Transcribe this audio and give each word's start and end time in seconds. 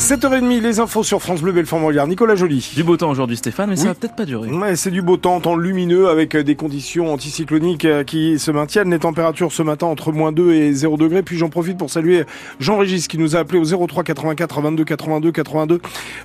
7h30, 0.00 0.62
les 0.62 0.80
infos 0.80 1.04
sur 1.04 1.20
France 1.20 1.42
Bleu 1.42 1.52
Belfort 1.52 1.78
Montbéliard. 1.78 2.06
Nicolas 2.06 2.34
Joly. 2.34 2.72
Du 2.74 2.82
beau 2.82 2.96
temps 2.96 3.10
aujourd'hui 3.10 3.36
Stéphane, 3.36 3.68
mais 3.68 3.76
ça 3.76 3.88
va 3.88 3.94
peut-être 3.94 4.16
pas 4.16 4.24
durer. 4.24 4.50
Ouais, 4.50 4.74
c'est 4.74 4.90
du 4.90 5.02
beau 5.02 5.18
temps, 5.18 5.38
temps 5.40 5.56
lumineux 5.56 6.08
avec 6.08 6.34
euh, 6.34 6.42
des 6.42 6.54
conditions 6.54 7.12
anticycloniques 7.12 7.84
euh, 7.84 8.02
qui 8.02 8.38
se 8.38 8.50
maintiennent. 8.50 8.90
Les 8.90 8.98
températures 8.98 9.52
ce 9.52 9.62
matin 9.62 9.86
entre 9.86 10.10
moins 10.10 10.32
2 10.32 10.52
et 10.52 10.72
0 10.72 10.96
degrés. 10.96 11.22
Puis 11.22 11.36
j'en 11.36 11.50
profite 11.50 11.76
pour 11.76 11.90
saluer 11.90 12.24
Jean-Régis 12.60 13.08
qui 13.08 13.18
nous 13.18 13.36
a 13.36 13.40
appelé 13.40 13.58
au 13.58 13.86
03 13.86 14.02
84 14.02 14.62
22 14.62 14.84
82 14.84 15.32
82 15.32 15.80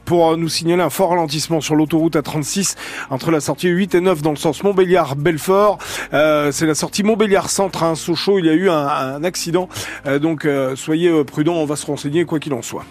pour 0.05 0.31
euh, 0.31 0.37
nous 0.37 0.47
signaler 0.47 0.81
un 0.81 0.89
fort 0.89 1.09
ralentissement 1.09 1.59
sur 1.59 1.75
l'autoroute 1.75 2.15
A36 2.15 2.75
entre 3.09 3.29
la 3.29 3.41
sortie 3.41 3.67
8 3.67 3.93
et 3.95 3.99
9 4.01 4.21
dans 4.21 4.31
le 4.31 4.37
sens 4.37 4.63
Montbéliard-Belfort. 4.63 5.79
Euh, 6.13 6.53
c'est 6.53 6.65
la 6.65 6.75
sortie 6.75 7.03
Montbéliard 7.03 7.49
Centre 7.49 7.83
à 7.83 7.93
Sochaux. 7.95 8.39
Il 8.39 8.45
y 8.45 8.49
a 8.49 8.53
eu 8.53 8.69
un, 8.69 8.87
un 8.87 9.23
accident. 9.25 9.67
Euh, 10.07 10.17
donc 10.17 10.45
euh, 10.45 10.77
soyez 10.77 11.25
prudents, 11.25 11.55
on 11.55 11.65
va 11.65 11.75
se 11.75 11.85
renseigner 11.85 12.23
quoi 12.23 12.39
qu'il 12.39 12.53
en 12.53 12.61
soit. 12.61 12.85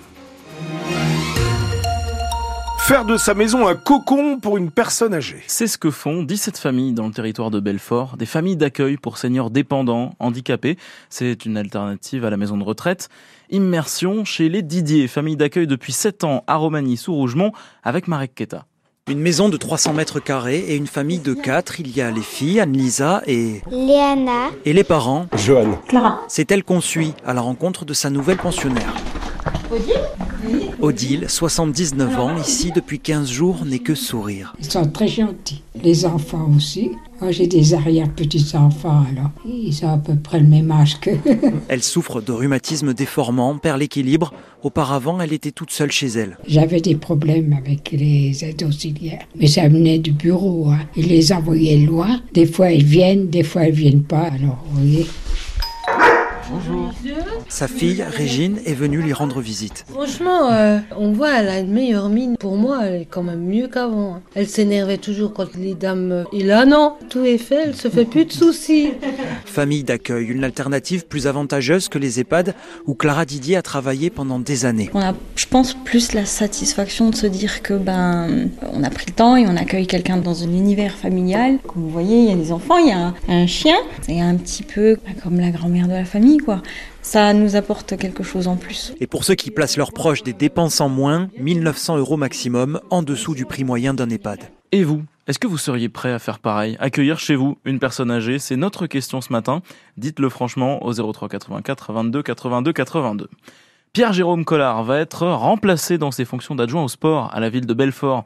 Faire 2.86 3.06
de 3.06 3.16
sa 3.16 3.32
maison 3.32 3.66
un 3.66 3.76
cocon 3.76 4.38
pour 4.38 4.58
une 4.58 4.70
personne 4.70 5.14
âgée. 5.14 5.42
C'est 5.46 5.66
ce 5.66 5.78
que 5.78 5.90
font 5.90 6.22
17 6.22 6.58
familles 6.58 6.92
dans 6.92 7.06
le 7.06 7.14
territoire 7.14 7.50
de 7.50 7.58
Belfort, 7.58 8.18
des 8.18 8.26
familles 8.26 8.58
d'accueil 8.58 8.98
pour 8.98 9.16
seniors 9.16 9.48
dépendants, 9.48 10.12
handicapés. 10.18 10.76
C'est 11.08 11.46
une 11.46 11.56
alternative 11.56 12.26
à 12.26 12.30
la 12.30 12.36
maison 12.36 12.58
de 12.58 12.62
retraite. 12.62 13.08
Immersion 13.48 14.26
chez 14.26 14.50
les 14.50 14.60
Didier, 14.60 15.08
famille 15.08 15.38
d'accueil 15.38 15.66
depuis 15.66 15.94
7 15.94 16.24
ans 16.24 16.44
à 16.46 16.56
Romagny 16.56 16.98
sous 16.98 17.14
Rougemont 17.14 17.52
avec 17.84 18.06
Marek 18.06 18.34
Keta. 18.34 18.66
Une 19.10 19.20
maison 19.20 19.48
de 19.48 19.56
300 19.56 19.94
mètres 19.94 20.20
carrés 20.20 20.58
et 20.58 20.76
une 20.76 20.86
famille 20.86 21.20
de 21.20 21.32
quatre. 21.32 21.80
Il 21.80 21.88
y 21.96 22.02
a 22.02 22.10
les 22.10 22.20
filles, 22.20 22.60
Anne-Lisa 22.60 23.22
et, 23.26 23.62
Léana, 23.70 24.50
et 24.66 24.74
les 24.74 24.84
parents. 24.84 25.26
Johan. 25.38 25.80
C'est 26.28 26.52
elle 26.52 26.62
qu'on 26.62 26.82
suit 26.82 27.14
à 27.24 27.32
la 27.32 27.40
rencontre 27.40 27.86
de 27.86 27.94
sa 27.94 28.10
nouvelle 28.10 28.36
pensionnaire. 28.36 28.94
Odile, 29.70 29.94
79 30.92 32.18
ans, 32.18 32.36
ici 32.36 32.70
depuis 32.74 32.98
15 32.98 33.30
jours, 33.30 33.64
n'est 33.64 33.78
que 33.78 33.94
sourire. 33.94 34.54
Ils 34.58 34.70
sont 34.70 34.84
très 34.84 35.08
gentils. 35.08 35.62
Les 35.82 36.04
enfants 36.04 36.50
aussi. 36.54 36.90
Moi, 37.20 37.30
j'ai 37.30 37.46
des 37.46 37.74
arrière-petits-enfants, 37.74 39.04
alors. 39.10 39.30
Ils 39.46 39.84
ont 39.84 39.94
à 39.94 39.98
peu 39.98 40.14
près 40.14 40.40
le 40.40 40.46
même 40.46 40.70
âge 40.70 41.00
que. 41.00 41.10
Elle 41.68 41.82
souffre 41.82 42.20
de 42.20 42.32
rhumatisme 42.32 42.92
déformant, 42.92 43.56
perd 43.56 43.78
l'équilibre. 43.78 44.32
Auparavant, 44.62 45.20
elle 45.20 45.32
était 45.34 45.50
toute 45.50 45.70
seule 45.70 45.90
chez 45.90 46.06
elle. 46.06 46.38
J'avais 46.46 46.80
des 46.80 46.94
problèmes 46.94 47.52
avec 47.52 47.90
les 47.92 48.44
aides 48.44 48.62
auxiliaires. 48.62 49.26
Mais 49.38 49.46
ça 49.46 49.68
venait 49.68 49.98
du 49.98 50.12
bureau. 50.12 50.70
Hein. 50.70 50.80
Ils 50.96 51.08
les 51.08 51.32
envoyaient 51.32 51.76
loin. 51.76 52.20
Des 52.32 52.46
fois, 52.46 52.70
ils 52.70 52.84
viennent, 52.84 53.28
des 53.28 53.42
fois, 53.42 53.66
ils 53.66 53.74
viennent 53.74 54.04
pas. 54.04 54.30
Alors, 54.32 54.64
vous 54.70 54.80
voyez. 54.80 55.06
Sa 57.48 57.68
fille, 57.68 58.02
Régine, 58.02 58.58
est 58.66 58.74
venue 58.74 59.00
lui 59.00 59.12
rendre 59.12 59.40
visite. 59.40 59.84
Franchement, 59.92 60.50
euh, 60.52 60.78
on 60.96 61.12
voit, 61.12 61.38
elle 61.40 61.48
a 61.48 61.58
une 61.60 61.72
meilleure 61.72 62.08
mine. 62.08 62.36
Pour 62.36 62.56
moi, 62.56 62.80
elle 62.86 63.02
est 63.02 63.04
quand 63.08 63.22
même 63.22 63.44
mieux 63.44 63.68
qu'avant. 63.68 64.20
Elle 64.34 64.48
s'énervait 64.48 64.98
toujours 64.98 65.32
quand 65.32 65.54
les 65.56 65.74
dames. 65.74 66.10
euh, 66.12 66.24
Et 66.32 66.42
là, 66.42 66.64
non, 66.66 66.94
tout 67.08 67.24
est 67.24 67.38
fait, 67.38 67.62
elle 67.66 67.74
se 67.76 67.88
fait 67.88 68.04
plus 68.04 68.24
de 68.24 68.32
soucis. 68.32 68.90
Famille 69.44 69.84
d'accueil, 69.84 70.26
une 70.26 70.42
alternative 70.42 71.06
plus 71.06 71.26
avantageuse 71.26 71.88
que 71.88 71.98
les 71.98 72.18
EHPAD 72.20 72.54
où 72.86 72.94
Clara 72.94 73.24
Didier 73.24 73.56
a 73.56 73.62
travaillé 73.62 74.10
pendant 74.10 74.38
des 74.40 74.64
années. 74.64 74.90
On 74.94 75.00
a, 75.00 75.14
je 75.36 75.46
pense, 75.46 75.74
plus 75.74 76.12
la 76.12 76.24
satisfaction 76.24 77.10
de 77.10 77.14
se 77.14 77.26
dire 77.26 77.62
que 77.62 77.74
ben, 77.74 78.48
on 78.72 78.82
a 78.82 78.90
pris 78.90 79.06
le 79.08 79.12
temps 79.14 79.36
et 79.36 79.46
on 79.46 79.56
accueille 79.56 79.86
quelqu'un 79.86 80.16
dans 80.16 80.42
un 80.42 80.48
univers 80.52 80.94
familial. 80.94 81.58
Comme 81.66 81.82
vous 81.82 81.90
voyez, 81.90 82.22
il 82.24 82.28
y 82.28 82.32
a 82.32 82.36
des 82.36 82.50
enfants, 82.52 82.78
il 82.78 82.88
y 82.88 82.92
a 82.92 82.98
un, 82.98 83.14
un 83.28 83.46
chien, 83.46 83.76
c'est 84.02 84.20
un 84.20 84.34
petit 84.34 84.62
peu 84.64 84.96
ben, 85.06 85.14
comme 85.22 85.38
la 85.38 85.50
grand-mère 85.50 85.86
de 85.86 85.92
la 85.92 86.04
famille, 86.04 86.38
quoi. 86.38 86.62
Ça 87.04 87.34
nous 87.34 87.54
apporte 87.54 87.98
quelque 87.98 88.22
chose 88.22 88.48
en 88.48 88.56
plus. 88.56 88.94
Et 88.98 89.06
pour 89.06 89.24
ceux 89.24 89.34
qui 89.34 89.50
placent 89.50 89.76
leurs 89.76 89.92
proches 89.92 90.22
des 90.22 90.32
dépenses 90.32 90.80
en 90.80 90.88
moins, 90.88 91.28
1900 91.38 91.98
euros 91.98 92.16
maximum, 92.16 92.80
en 92.88 93.02
dessous 93.02 93.34
du 93.34 93.44
prix 93.44 93.62
moyen 93.62 93.92
d'un 93.92 94.08
EHPAD. 94.08 94.40
Et 94.72 94.84
vous 94.84 95.02
Est-ce 95.28 95.38
que 95.38 95.46
vous 95.46 95.58
seriez 95.58 95.90
prêt 95.90 96.12
à 96.12 96.18
faire 96.18 96.38
pareil 96.38 96.78
Accueillir 96.80 97.18
chez 97.18 97.36
vous 97.36 97.58
une 97.66 97.78
personne 97.78 98.10
âgée? 98.10 98.38
C'est 98.38 98.56
notre 98.56 98.86
question 98.86 99.20
ce 99.20 99.34
matin. 99.34 99.60
Dites-le 99.98 100.30
franchement 100.30 100.82
au 100.82 100.94
03 100.94 101.28
84 101.28 101.92
22 101.92 102.22
82 102.22 102.72
82. 102.72 103.28
Pierre-Jérôme 103.92 104.46
Collard 104.46 104.82
va 104.82 104.98
être 104.98 105.26
remplacé 105.26 105.98
dans 105.98 106.10
ses 106.10 106.24
fonctions 106.24 106.54
d'adjoint 106.54 106.84
au 106.84 106.88
sport 106.88 107.30
à 107.34 107.38
la 107.38 107.50
ville 107.50 107.66
de 107.66 107.74
Belfort. 107.74 108.24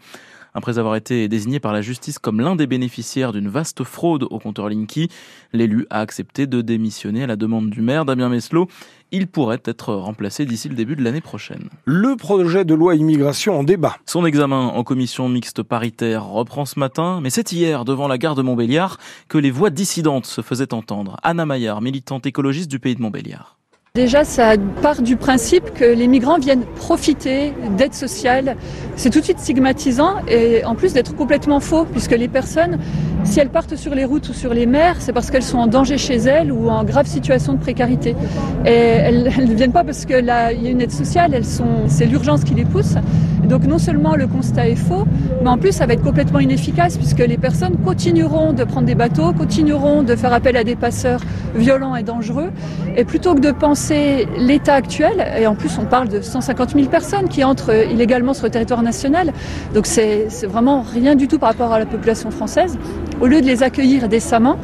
Après 0.58 0.80
avoir 0.80 0.96
été 0.96 1.28
désigné 1.28 1.60
par 1.60 1.72
la 1.72 1.82
justice 1.82 2.18
comme 2.18 2.40
l'un 2.40 2.56
des 2.56 2.66
bénéficiaires 2.66 3.32
d'une 3.32 3.48
vaste 3.48 3.84
fraude 3.84 4.24
au 4.28 4.40
compteur 4.40 4.68
Linky, 4.68 5.08
l'élu 5.52 5.86
a 5.88 6.00
accepté 6.00 6.48
de 6.48 6.62
démissionner 6.62 7.22
à 7.22 7.28
la 7.28 7.36
demande 7.36 7.70
du 7.70 7.80
maire 7.80 8.04
Damien 8.04 8.28
Meslot. 8.28 8.66
Il 9.12 9.28
pourrait 9.28 9.62
être 9.64 9.94
remplacé 9.94 10.46
d'ici 10.46 10.68
le 10.68 10.74
début 10.74 10.96
de 10.96 11.04
l'année 11.04 11.20
prochaine. 11.20 11.68
Le 11.84 12.16
projet 12.16 12.64
de 12.64 12.74
loi 12.74 12.96
immigration 12.96 13.56
en 13.56 13.62
débat. 13.62 13.98
Son 14.04 14.26
examen 14.26 14.66
en 14.66 14.82
commission 14.82 15.28
mixte 15.28 15.62
paritaire 15.62 16.24
reprend 16.24 16.64
ce 16.64 16.80
matin, 16.80 17.20
mais 17.22 17.30
c'est 17.30 17.52
hier, 17.52 17.84
devant 17.84 18.08
la 18.08 18.18
gare 18.18 18.34
de 18.34 18.42
Montbéliard, 18.42 18.98
que 19.28 19.38
les 19.38 19.52
voix 19.52 19.70
dissidentes 19.70 20.26
se 20.26 20.40
faisaient 20.40 20.74
entendre. 20.74 21.18
Anna 21.22 21.46
Maillard, 21.46 21.82
militante 21.82 22.26
écologiste 22.26 22.68
du 22.68 22.80
pays 22.80 22.96
de 22.96 23.00
Montbéliard. 23.00 23.58
Déjà, 23.98 24.22
ça 24.22 24.52
part 24.80 25.02
du 25.02 25.16
principe 25.16 25.74
que 25.74 25.84
les 25.84 26.06
migrants 26.06 26.38
viennent 26.38 26.62
profiter 26.76 27.52
d'aide 27.76 27.94
sociale. 27.94 28.56
C'est 28.94 29.10
tout 29.10 29.18
de 29.18 29.24
suite 29.24 29.40
stigmatisant 29.40 30.18
et 30.28 30.64
en 30.64 30.76
plus 30.76 30.92
d'être 30.92 31.16
complètement 31.16 31.58
faux, 31.58 31.84
puisque 31.84 32.12
les 32.12 32.28
personnes, 32.28 32.78
si 33.24 33.40
elles 33.40 33.48
partent 33.48 33.74
sur 33.74 33.96
les 33.96 34.04
routes 34.04 34.28
ou 34.28 34.32
sur 34.34 34.54
les 34.54 34.66
mers, 34.66 34.94
c'est 35.00 35.12
parce 35.12 35.32
qu'elles 35.32 35.42
sont 35.42 35.58
en 35.58 35.66
danger 35.66 35.98
chez 35.98 36.14
elles 36.14 36.52
ou 36.52 36.70
en 36.70 36.84
grave 36.84 37.08
situation 37.08 37.54
de 37.54 37.58
précarité. 37.58 38.14
Et 38.64 38.70
elles, 38.70 39.32
ne 39.36 39.54
viennent 39.54 39.72
pas 39.72 39.82
parce 39.82 40.04
qu'il 40.04 40.26
y 40.26 40.30
a 40.30 40.52
une 40.52 40.80
aide 40.80 40.92
sociale, 40.92 41.36
c'est 41.88 42.06
l'urgence 42.06 42.44
qui 42.44 42.54
les 42.54 42.66
pousse. 42.66 42.94
Donc 43.48 43.64
non 43.64 43.78
seulement 43.78 44.14
le 44.14 44.26
constat 44.26 44.68
est 44.68 44.76
faux, 44.76 45.06
mais 45.42 45.48
en 45.48 45.58
plus 45.58 45.72
ça 45.72 45.86
va 45.86 45.94
être 45.94 46.02
complètement 46.02 46.38
inefficace 46.38 46.96
puisque 46.96 47.20
les 47.20 47.38
personnes 47.38 47.76
continueront 47.84 48.52
de 48.52 48.64
prendre 48.64 48.86
des 48.86 48.94
bateaux, 48.94 49.32
continueront 49.32 50.02
de 50.02 50.14
faire 50.16 50.32
appel 50.32 50.56
à 50.56 50.64
des 50.64 50.76
passeurs 50.76 51.20
violents 51.54 51.96
et 51.96 52.02
dangereux. 52.02 52.50
Et 52.96 53.04
plutôt 53.04 53.34
que 53.34 53.40
de 53.40 53.50
penser 53.50 54.28
l'état 54.36 54.74
actuel, 54.74 55.26
et 55.38 55.46
en 55.46 55.54
plus 55.54 55.78
on 55.78 55.86
parle 55.86 56.08
de 56.08 56.20
150 56.20 56.74
000 56.74 56.86
personnes 56.88 57.28
qui 57.28 57.42
entrent 57.42 57.74
illégalement 57.90 58.34
sur 58.34 58.44
le 58.44 58.50
territoire 58.50 58.82
national, 58.82 59.32
donc 59.74 59.86
c'est 59.86 60.26
c'est 60.28 60.46
vraiment 60.46 60.82
rien 60.82 61.14
du 61.14 61.28
tout 61.28 61.38
par 61.38 61.50
rapport 61.50 61.72
à 61.72 61.78
la 61.78 61.86
population 61.86 62.30
française, 62.30 62.78
au 63.20 63.26
lieu 63.26 63.40
de 63.40 63.46
les 63.46 63.62
accueillir 63.62 64.08
décemment, 64.08 64.56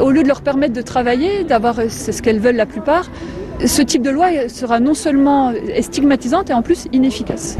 au 0.00 0.10
lieu 0.10 0.22
de 0.22 0.28
leur 0.28 0.40
permettre 0.40 0.72
de 0.72 0.82
travailler, 0.82 1.44
d'avoir, 1.44 1.76
c'est 1.88 2.12
ce 2.12 2.22
qu'elles 2.22 2.40
veulent 2.40 2.56
la 2.56 2.66
plupart, 2.66 3.10
ce 3.64 3.82
type 3.82 4.02
de 4.02 4.10
loi 4.10 4.48
sera 4.48 4.80
non 4.80 4.94
seulement 4.94 5.52
stigmatisante 5.80 6.50
et 6.50 6.54
en 6.54 6.62
plus 6.62 6.86
inefficace. 6.92 7.58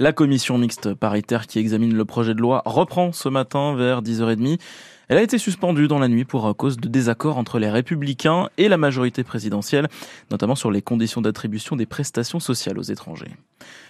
La 0.00 0.12
commission 0.12 0.58
mixte 0.58 0.92
paritaire 0.92 1.46
qui 1.46 1.60
examine 1.60 1.94
le 1.94 2.04
projet 2.04 2.34
de 2.34 2.40
loi 2.40 2.62
reprend 2.64 3.12
ce 3.12 3.28
matin 3.28 3.76
vers 3.76 4.02
10h30. 4.02 4.58
Elle 5.08 5.18
a 5.18 5.22
été 5.22 5.38
suspendue 5.38 5.86
dans 5.86 6.00
la 6.00 6.08
nuit 6.08 6.24
pour 6.24 6.56
cause 6.56 6.78
de 6.78 6.88
désaccords 6.88 7.36
entre 7.36 7.60
les 7.60 7.70
républicains 7.70 8.48
et 8.56 8.68
la 8.68 8.76
majorité 8.76 9.22
présidentielle, 9.22 9.86
notamment 10.32 10.56
sur 10.56 10.72
les 10.72 10.82
conditions 10.82 11.20
d'attribution 11.20 11.76
des 11.76 11.86
prestations 11.86 12.40
sociales 12.40 12.78
aux 12.78 12.82
étrangers. 12.82 13.30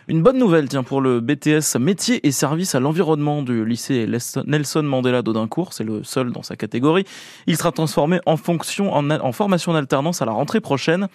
Une 0.09 0.23
bonne 0.23 0.39
nouvelle, 0.39 0.69
tiens, 0.69 0.83
pour 0.83 1.01
le 1.01 1.21
BTS 1.21 1.79
métiers 1.81 2.27
et 2.27 2.33
services 2.33 2.75
à 2.75 2.81
l'environnement 2.81 3.43
du 3.43 3.65
lycée 3.65 4.07
Nelson 4.47 4.83
Mandela 4.83 5.23
d'Audincourt, 5.23 5.73
c'est 5.73 5.85
le 5.85 6.05
seul 6.05 6.33
dans 6.33 6.43
sa 6.43 6.57
catégorie. 6.57 7.05
Il 7.47 7.57
sera 7.57 7.73
transformé 7.73 8.21
en 8.27 8.37
fonction, 8.37 8.93
en, 8.93 9.09
en 9.09 9.33
formation 9.33 9.73
d'alternance 9.73 10.21
à 10.21 10.27
la 10.27 10.33
rentrée 10.33 10.61
prochaine. 10.61 11.09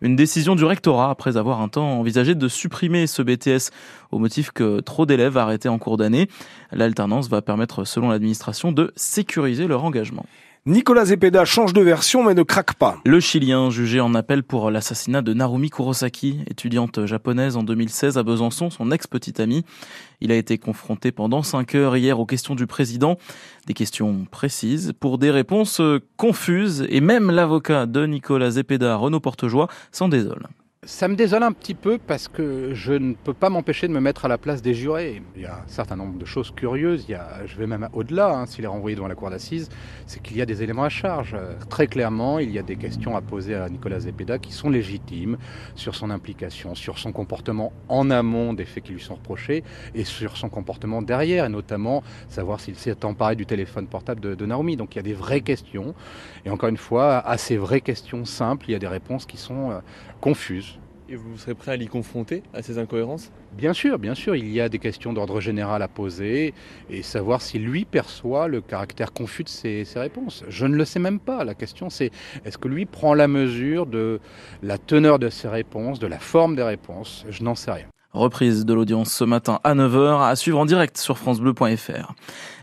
Une 0.00 0.14
décision 0.14 0.54
du 0.54 0.64
rectorat 0.64 1.10
après 1.10 1.36
avoir 1.36 1.60
un 1.60 1.68
temps 1.68 1.98
envisagé 1.98 2.36
de 2.36 2.48
supprimer 2.48 3.08
ce 3.08 3.20
BTS 3.20 3.72
au 4.12 4.18
motif 4.18 4.52
que 4.52 4.78
trop 4.78 5.06
d'élèves 5.06 5.36
arrêtaient 5.36 5.68
en 5.68 5.78
cours 5.78 5.96
d'année. 5.96 6.28
L'alternance 6.70 7.28
va 7.28 7.42
permettre, 7.42 7.84
selon 7.84 8.10
l'administration, 8.10 8.70
de 8.70 8.92
sécuriser 8.94 9.66
leur 9.66 9.82
engagement. 9.82 10.24
Nicolas 10.68 11.06
Zepeda 11.06 11.46
change 11.46 11.72
de 11.72 11.80
version 11.80 12.22
mais 12.22 12.34
ne 12.34 12.42
craque 12.42 12.74
pas. 12.74 12.98
Le 13.06 13.20
Chilien, 13.20 13.70
jugé 13.70 14.00
en 14.00 14.14
appel 14.14 14.42
pour 14.42 14.70
l'assassinat 14.70 15.22
de 15.22 15.32
Narumi 15.32 15.70
Kurosaki, 15.70 16.40
étudiante 16.46 17.06
japonaise 17.06 17.56
en 17.56 17.62
2016 17.62 18.18
à 18.18 18.22
Besançon, 18.22 18.68
son 18.68 18.90
ex-petite 18.90 19.40
amie. 19.40 19.64
Il 20.20 20.30
a 20.30 20.34
été 20.34 20.58
confronté 20.58 21.10
pendant 21.10 21.42
cinq 21.42 21.74
heures 21.74 21.96
hier 21.96 22.20
aux 22.20 22.26
questions 22.26 22.54
du 22.54 22.66
président. 22.66 23.16
Des 23.66 23.72
questions 23.72 24.26
précises 24.30 24.92
pour 25.00 25.16
des 25.16 25.30
réponses 25.30 25.80
confuses 26.18 26.86
et 26.90 27.00
même 27.00 27.30
l'avocat 27.30 27.86
de 27.86 28.04
Nicolas 28.04 28.50
Zepeda, 28.50 28.94
Renaud 28.96 29.20
Portejoie, 29.20 29.68
s'en 29.90 30.10
désole. 30.10 30.48
Ça 30.84 31.08
me 31.08 31.16
désole 31.16 31.42
un 31.42 31.50
petit 31.50 31.74
peu 31.74 31.98
parce 31.98 32.28
que 32.28 32.72
je 32.72 32.92
ne 32.92 33.14
peux 33.14 33.34
pas 33.34 33.50
m'empêcher 33.50 33.88
de 33.88 33.92
me 33.92 33.98
mettre 33.98 34.26
à 34.26 34.28
la 34.28 34.38
place 34.38 34.62
des 34.62 34.74
jurés. 34.74 35.20
Il 35.34 35.42
y 35.42 35.44
a 35.44 35.56
un 35.56 35.66
certain 35.66 35.96
nombre 35.96 36.16
de 36.16 36.24
choses 36.24 36.52
curieuses. 36.52 37.04
Il 37.08 37.12
y 37.12 37.14
a, 37.14 37.44
je 37.46 37.56
vais 37.56 37.66
même 37.66 37.88
au-delà, 37.92 38.30
hein, 38.30 38.46
s'il 38.46 38.64
est 38.64 38.68
renvoyé 38.68 38.94
devant 38.94 39.08
la 39.08 39.16
cour 39.16 39.28
d'assises, 39.28 39.68
c'est 40.06 40.22
qu'il 40.22 40.36
y 40.36 40.40
a 40.40 40.46
des 40.46 40.62
éléments 40.62 40.84
à 40.84 40.88
charge. 40.88 41.36
Très 41.68 41.88
clairement, 41.88 42.38
il 42.38 42.52
y 42.52 42.60
a 42.60 42.62
des 42.62 42.76
questions 42.76 43.16
à 43.16 43.20
poser 43.20 43.56
à 43.56 43.68
Nicolas 43.68 43.98
Zepeda 43.98 44.38
qui 44.38 44.52
sont 44.52 44.70
légitimes 44.70 45.36
sur 45.74 45.96
son 45.96 46.10
implication, 46.10 46.76
sur 46.76 46.98
son 46.98 47.10
comportement 47.10 47.72
en 47.88 48.08
amont 48.08 48.54
des 48.54 48.64
faits 48.64 48.84
qui 48.84 48.92
lui 48.92 49.00
sont 49.00 49.16
reprochés 49.16 49.64
et 49.96 50.04
sur 50.04 50.36
son 50.36 50.48
comportement 50.48 51.02
derrière, 51.02 51.44
et 51.44 51.48
notamment 51.48 52.04
savoir 52.28 52.60
s'il 52.60 52.76
s'est 52.76 53.04
emparé 53.04 53.34
du 53.34 53.46
téléphone 53.46 53.88
portable 53.88 54.20
de, 54.20 54.46
Naomi. 54.46 54.76
Donc 54.76 54.94
il 54.94 54.98
y 54.98 55.00
a 55.00 55.02
des 55.02 55.12
vraies 55.12 55.40
questions. 55.40 55.94
Et 56.46 56.50
encore 56.50 56.68
une 56.68 56.76
fois, 56.76 57.18
à 57.18 57.36
ces 57.36 57.56
vraies 57.56 57.80
questions 57.80 58.24
simples, 58.24 58.66
il 58.68 58.72
y 58.72 58.76
a 58.76 58.78
des 58.78 58.86
réponses 58.86 59.26
qui 59.26 59.36
sont 59.36 59.72
euh, 59.72 59.80
confuses 60.20 60.77
Et 61.10 61.16
vous 61.16 61.38
serez 61.38 61.54
prêt 61.54 61.72
à 61.72 61.76
l'y 61.76 61.86
confronter, 61.86 62.42
à 62.52 62.62
ces 62.62 62.78
incohérences 62.78 63.32
Bien 63.52 63.72
sûr, 63.72 63.98
bien 63.98 64.14
sûr, 64.14 64.36
il 64.36 64.50
y 64.50 64.60
a 64.60 64.68
des 64.68 64.78
questions 64.78 65.14
d'ordre 65.14 65.40
général 65.40 65.80
à 65.80 65.88
poser 65.88 66.52
et 66.90 67.02
savoir 67.02 67.40
si 67.40 67.58
lui 67.58 67.86
perçoit 67.86 68.46
le 68.46 68.60
caractère 68.60 69.14
confus 69.14 69.42
de 69.42 69.48
ses, 69.48 69.86
ses 69.86 69.98
réponses. 70.00 70.44
Je 70.48 70.66
ne 70.66 70.76
le 70.76 70.84
sais 70.84 70.98
même 70.98 71.18
pas. 71.18 71.44
La 71.44 71.54
question 71.54 71.88
c'est 71.88 72.10
est-ce 72.44 72.58
que 72.58 72.68
lui 72.68 72.84
prend 72.84 73.14
la 73.14 73.26
mesure 73.26 73.86
de 73.86 74.20
la 74.62 74.76
teneur 74.76 75.18
de 75.18 75.30
ses 75.30 75.48
réponses, 75.48 75.98
de 75.98 76.06
la 76.06 76.18
forme 76.18 76.56
des 76.56 76.62
réponses? 76.62 77.24
Je 77.30 77.42
n'en 77.42 77.54
sais 77.54 77.72
rien. 77.72 77.86
Reprise 78.14 78.64
de 78.64 78.72
l'audience 78.72 79.12
ce 79.12 79.24
matin 79.24 79.60
à 79.64 79.74
9h 79.74 80.26
à 80.26 80.34
suivre 80.34 80.58
en 80.58 80.64
direct 80.64 80.96
sur 80.96 81.18
francebleu.fr. 81.18 82.14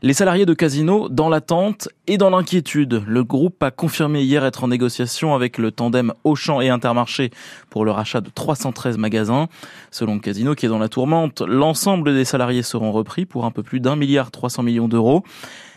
Les 0.02 0.14
salariés 0.14 0.48
de 0.48 0.56
Casino 0.56 1.08
dans 1.08 1.30
l'attente 1.30 1.88
et 2.08 2.18
dans 2.18 2.32
l'inquiétude. 2.32 3.04
Le 3.06 3.24
groupe 3.24 3.62
a 3.62 3.70
confirmé 3.70 4.24
hier 4.24 4.44
être 4.44 4.64
en 4.64 4.70
négociation 4.70 5.36
avec 5.36 5.60
le 5.60 5.72
tandem 5.72 6.14
Auchan 6.24 6.62
et 6.62 6.70
Intermarché 6.70 7.30
pour 7.70 7.86
le 7.86 7.92
rachat 7.92 8.22
de 8.22 8.32
313 8.32 8.98
magasins. 8.98 9.48
Selon 9.92 10.18
Casino 10.18 10.56
qui 10.56 10.66
est 10.66 10.70
dans 10.70 10.80
la 10.80 10.90
tourmente, 10.90 11.42
l'ensemble 11.42 12.16
des 12.16 12.26
salariés 12.26 12.64
seront 12.64 12.92
repris 12.92 13.28
pour 13.28 13.46
un 13.46 13.52
peu 13.52 13.62
plus 13.62 13.80
d'un 13.80 13.96
milliard 13.96 14.32
300 14.32 14.64
millions 14.64 14.88
d'euros. 14.88 15.24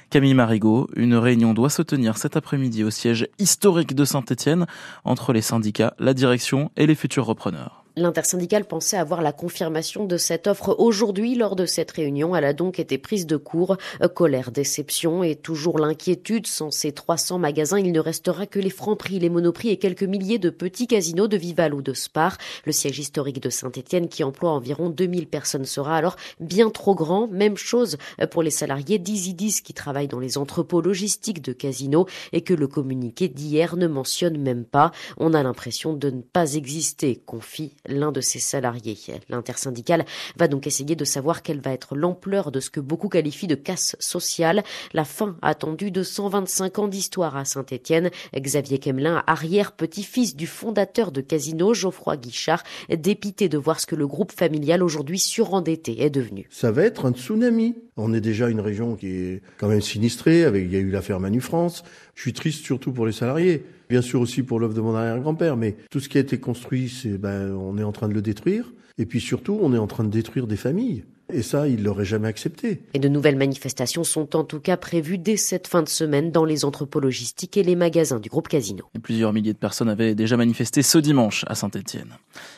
Camille 0.09 0.33
Marigot, 0.33 0.89
une 0.97 1.15
réunion 1.15 1.53
doit 1.53 1.69
se 1.69 1.83
tenir 1.83 2.17
cet 2.17 2.39
après-midi 2.39 2.85
au 2.85 2.91
siège 2.91 3.29
historique 3.39 3.95
de 3.95 4.07
Saint-Etienne 4.07 4.65
entre 5.05 5.35
les 5.35 5.43
syndicats, 5.43 5.93
la 5.99 6.15
direction 6.15 6.71
et 6.79 6.87
les 6.87 6.95
futurs 6.95 7.27
repreneurs. 7.27 7.85
L'intersyndicale 7.99 8.65
pensait 8.65 8.97
avoir 8.97 9.23
la 9.23 9.33
confirmation 9.33 10.05
de 10.05 10.17
cette 10.19 10.47
offre 10.47 10.77
aujourd'hui 10.79 11.35
lors 11.35 11.57
de 11.57 11.67
cette 11.67 11.91
réunion. 11.91 12.37
Elle 12.37 12.45
a 12.45 12.53
donc 12.53 12.79
été 12.79 12.97
prise 12.97 13.27
de 13.27 13.37
court. 13.37 13.77
Colère, 14.15 14.53
déception 14.53 15.25
et 15.25 15.35
toujours 15.35 15.81
l'inquiétude. 15.81 16.47
Sans 16.47 16.71
ces 16.71 16.93
300 16.93 17.41
magasins, 17.41 17.81
il 17.81 17.91
ne 17.91 17.99
restera 17.99 18.47
que 18.47 18.61
les 18.61 18.71
francs-prix, 18.71 19.19
les 19.19 19.31
monoprix 19.31 19.71
et 19.71 19.79
quelques 19.79 20.05
milliers 20.05 20.39
de 20.39 20.49
petits 20.49 20.87
casinos 20.87 21.27
de 21.27 21.37
Vival 21.37 21.75
ou 21.75 21.83
de 21.83 21.93
Spar. 21.93 22.39
Le 22.65 22.71
siège 22.71 23.01
historique 23.01 23.43
de 23.43 23.51
Saint-Etienne, 23.51 24.09
qui 24.09 24.23
emploie 24.23 24.53
environ 24.53 24.91
2000 24.91 25.27
personnes, 25.27 25.65
sera 25.65 25.97
alors 25.97 26.15
bien 26.39 26.71
trop 26.71 26.95
grand. 26.95 27.27
Même 27.27 27.57
chose 27.57 27.97
pour 28.31 28.45
les 28.45 28.51
salariés 28.51 29.01
d'Isidis 29.01 29.61
qui 29.61 29.75
travaillent 29.75 30.07
dans 30.07 30.21
les 30.21 30.39
entrepôts 30.39 30.81
logistiques 30.81 31.43
de 31.43 31.53
casinos 31.53 32.07
et 32.33 32.43
que 32.43 32.55
le 32.55 32.69
communiqué 32.69 33.27
d'hier 33.27 33.77
ne 33.77 33.89
mentionne 33.89 34.39
même 34.39 34.65
pas. 34.65 34.93
On 35.17 35.35
a 35.35 35.43
l'impression 35.43 35.95
de 35.95 36.11
ne 36.11 36.21
pas 36.21 36.55
exister, 36.55 37.17
confie 37.27 37.75
l'un 37.89 38.13
de 38.13 38.21
ses 38.21 38.39
salariés. 38.39 38.99
L'intersyndicale 39.29 40.05
va 40.37 40.49
donc 40.49 40.67
essayer 40.67 40.95
de 40.95 41.05
savoir 41.05 41.43
quelle 41.43 41.61
va 41.61 41.73
être 41.73 41.97
l'ampleur 41.97 42.53
de 42.53 42.61
ce 42.61 42.71
que 42.71 42.81
beaucoup 42.81 43.09
qualifient 43.09 43.47
de 43.47 43.55
casse 43.55 43.97
sociale. 43.99 44.63
La 44.93 45.05
fin 45.05 45.37
attendue 45.43 45.91
de 45.91 46.03
125 46.03 46.79
ans 46.79 46.89
d'histoire 46.89 47.37
à 47.37 47.45
Saint-Étienne. 47.45 48.11
Xavier 48.37 48.79
Kemelin, 48.79 49.23
arrière-petit-fils 49.27 50.37
du 50.37 50.47
fondateur 50.47 51.13
de 51.13 51.21
Casino, 51.21 51.75
Geoffroy 51.75 52.17
Guichard, 52.17 52.63
dépité 52.91 53.49
de 53.49 53.59
voir 53.59 53.81
ce 53.81 53.87
que 53.87 53.97
le 53.97 54.07
groupe 54.07 54.33
familial 54.33 54.83
aujourd'hui 54.83 55.19
surendetté 55.19 56.03
est 56.03 56.11
devenu. 56.11 56.47
Ça 56.51 56.71
va 56.71 56.83
être 56.83 57.07
un 57.07 57.13
tsunami. 57.13 57.77
On 57.97 58.15
est 58.15 58.21
déjà 58.21 58.49
une 58.49 58.61
région 58.61 58.95
qui 58.95 59.09
est 59.09 59.43
quand 59.59 59.69
même 59.69 59.81
sinistrée, 59.81 60.43
il 60.43 60.73
y 60.73 60.77
a 60.77 60.81
eu 60.81 60.91
l'affaire 60.91 61.21
Manu 61.21 61.41
France. 61.41 61.83
Je 62.15 62.23
suis 62.23 62.33
triste 62.33 62.65
surtout 62.65 62.93
pour 62.93 63.07
les 63.07 63.13
salariés 63.13 63.65
bien 63.89 64.03
sûr 64.03 64.21
aussi 64.21 64.43
pour 64.43 64.61
l'œuvre 64.61 64.75
de 64.75 64.81
mon 64.81 64.95
arrière-grand-père, 64.95 65.57
mais 65.57 65.77
tout 65.91 66.01
ce 66.01 66.09
qui 66.09 66.19
a 66.19 66.21
été 66.21 66.39
construit, 66.39 66.89
c'est 66.89 67.19
ben, 67.19 67.53
on 67.79 67.81
est 67.81 67.85
en 67.85 67.93
train 67.93 68.09
de 68.09 68.15
le 68.15 68.23
détruire. 68.23 68.73
Et 68.99 69.07
puis 69.07 69.21
surtout, 69.21 69.59
on 69.63 69.73
est 69.73 69.79
en 69.79 69.87
train 69.87 70.05
de 70.05 70.11
détruire 70.11 70.47
des 70.47 70.57
familles. 70.57 71.05
Et 71.31 71.43
ça, 71.43 71.69
il 71.69 71.83
l'aurait 71.83 72.07
jamais 72.07 72.29
accepté. 72.29 72.81
Et 72.95 72.99
de 72.99 73.09
nouvelles 73.09 73.37
manifestations 73.37 74.03
sont 74.03 74.35
en 74.35 74.45
tout 74.45 74.61
cas 74.61 74.79
prévues 74.79 75.19
dès 75.19 75.37
cette 75.37 75.67
fin 75.67 75.83
de 75.83 75.89
semaine 75.89 76.31
dans 76.31 76.47
les 76.47 76.65
entrepôts 76.65 77.01
logistiques 77.01 77.59
et 77.59 77.63
les 77.63 77.77
magasins 77.77 78.19
du 78.19 78.31
groupe 78.31 78.49
Casino. 78.49 78.87
Et 78.95 78.99
plusieurs 78.99 79.35
milliers 79.35 79.53
de 79.53 79.59
personnes 79.59 79.91
avaient 79.91 80.15
déjà 80.15 80.39
manifesté 80.39 80.83
ce 80.83 80.97
dimanche 80.97 81.45
à 81.47 81.55
Saint-Etienne. 81.55 82.17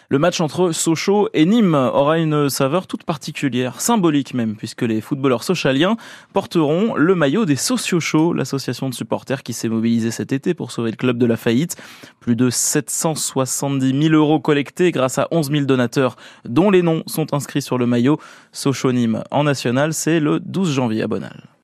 Le 0.08 0.18
match 0.20 0.40
entre 0.40 0.70
Sochaux 0.70 1.28
et 1.34 1.46
Nîmes 1.46 1.74
aura 1.74 2.18
une 2.18 2.48
saveur 2.48 2.86
toute 2.86 3.02
particulière, 3.02 3.80
symbolique 3.80 4.34
même, 4.34 4.54
puisque 4.54 4.82
les 4.82 5.00
footballeurs 5.00 5.42
sochaliens 5.42 5.96
porteront 6.32 6.94
le 6.94 7.14
maillot 7.16 7.46
des 7.46 7.56
Sociochaux, 7.56 8.32
l'association 8.32 8.88
de 8.88 8.94
supporters 8.94 9.42
qui 9.42 9.52
s'est 9.52 9.68
mobilisée 9.68 10.12
cet 10.12 10.32
été 10.32 10.54
pour 10.54 10.70
sauver 10.70 10.92
le 10.92 10.96
club 10.96 11.18
de 11.18 11.26
la 11.26 11.36
faillite. 11.36 11.76
Plus 12.20 12.36
de 12.36 12.50
770 12.50 14.02
000 14.02 14.14
euros 14.14 14.38
collectés 14.38 14.92
grâce 14.92 15.18
à 15.18 15.26
11 15.32 15.50
000 15.50 15.64
donateurs 15.64 16.16
dont 16.44 16.70
les 16.70 16.82
noms 16.82 17.02
sont 17.06 17.34
inscrits 17.34 17.62
sur 17.62 17.76
le 17.76 17.86
maillot. 17.86 18.18
Sochaux-Nîmes 18.60 19.24
en 19.30 19.44
national, 19.44 19.94
c'est 19.94 20.20
le 20.20 20.38
12 20.38 20.72
janvier 20.74 21.02
à 21.02 21.06
Bonal. 21.06 21.50